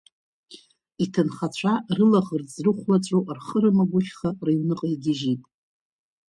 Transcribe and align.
Иҭынхацәа 1.03 1.73
рылаӷырӡрыхәлаҵәо, 1.97 3.19
рхы 3.37 3.57
рымгәахьха 3.63 4.29
рыҩныҟа 4.45 4.87
игьежьит. 4.93 5.41